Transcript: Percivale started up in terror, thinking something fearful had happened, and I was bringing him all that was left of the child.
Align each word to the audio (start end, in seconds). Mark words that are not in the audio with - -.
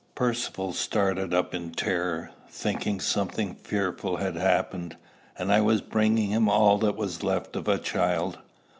Percivale 0.15 0.73
started 0.73 1.31
up 1.31 1.53
in 1.53 1.69
terror, 1.73 2.31
thinking 2.49 2.99
something 2.99 3.53
fearful 3.53 4.17
had 4.17 4.35
happened, 4.35 4.97
and 5.37 5.53
I 5.53 5.61
was 5.61 5.79
bringing 5.81 6.31
him 6.31 6.49
all 6.49 6.79
that 6.79 6.95
was 6.95 7.21
left 7.21 7.55
of 7.55 7.65
the 7.65 7.77
child. 7.77 8.39